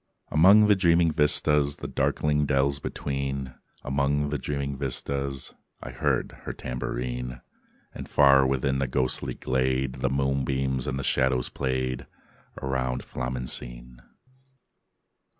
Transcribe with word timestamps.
III 0.31 0.35
Among 0.39 0.65
the 0.65 0.75
dreaming 0.75 1.11
vistas, 1.11 1.77
The 1.77 1.87
darkling 1.87 2.47
dells 2.47 2.79
between, 2.79 3.53
Among 3.83 4.29
the 4.29 4.39
dreaming 4.39 4.75
vistas 4.75 5.53
I 5.79 5.91
heard 5.91 6.31
her 6.45 6.53
tambourine: 6.53 7.41
And 7.93 8.09
far 8.09 8.47
within 8.47 8.79
the 8.79 8.87
ghostly 8.87 9.35
glade 9.35 9.99
The 10.01 10.09
moonbeams 10.09 10.87
and 10.87 10.97
the 10.97 11.03
shadows 11.03 11.49
played 11.49 12.07
Round 12.59 13.03
Flamencine. 13.05 14.01